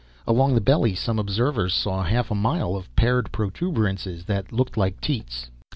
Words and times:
Along 0.25 0.55
the 0.55 0.61
belly 0.61 0.95
some 0.95 1.19
observers 1.19 1.75
saw 1.75 2.01
half 2.01 2.31
a 2.31 2.33
mile 2.33 2.75
of 2.75 2.87
paired 2.95 3.31
protuberances 3.31 4.25
that 4.25 4.51
looked 4.51 4.75
like 4.75 4.99
teats. 4.99 5.51